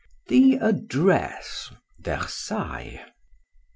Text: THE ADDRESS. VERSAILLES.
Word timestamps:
THE 0.29 0.57
ADDRESS. 0.59 1.73
VERSAILLES. 1.99 3.01